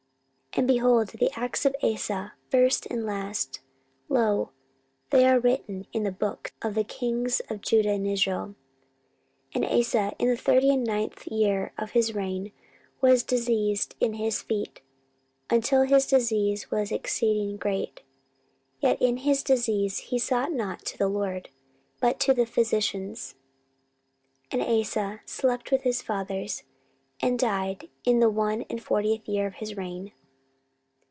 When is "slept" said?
25.25-25.71